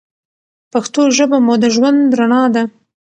[0.71, 2.63] پښتو ژبه مو د ژوند رڼا ده.